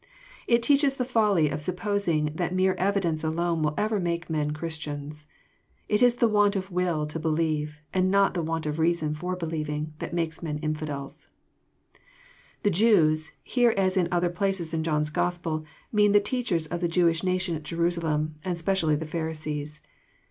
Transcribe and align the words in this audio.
It 0.47 0.63
teaches 0.63 0.95
the 0.97 1.05
folly 1.05 1.49
of 1.51 1.61
supposing 1.61 2.31
that 2.33 2.55
mere 2.55 2.73
evidence 2.73 3.23
alone 3.23 3.61
will 3.61 3.75
ever 3.77 3.99
makd]Eieii.C&ristian8. 4.01 5.27
Itls 5.91 6.17
the 6.17 6.27
want 6.27 6.55
of 6.55 6.71
will 6.71 7.05
to 7.05 7.19
believe, 7.19 7.81
and 7.93 8.09
not 8.09 8.33
the 8.33 8.41
want 8.41 8.65
of 8.65 8.79
reasons 8.79 9.19
for 9.19 9.35
believing, 9.35 9.93
that 9.99 10.11
makes 10.11 10.41
men 10.41 10.57
infidels. 10.57 11.27
The 12.63 12.71
Jews" 12.71 13.33
here, 13.43 13.75
as 13.77 13.95
in 13.95 14.07
other 14.11 14.31
places 14.31 14.73
In 14.73 14.83
John*s 14.83 15.11
Gospel, 15.11 15.65
mean 15.91 16.13
the 16.13 16.19
teachers 16.19 16.65
of 16.65 16.81
the 16.81 16.87
Jewish 16.87 17.21
nation 17.23 17.55
at 17.55 17.61
Jerusalem, 17.61 18.37
and 18.43 18.57
specially 18.57 18.95
the 18.95 19.05
Pharisees. 19.05 19.81